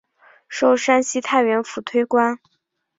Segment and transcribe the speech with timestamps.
[0.49, 2.39] 授山西太原府推官。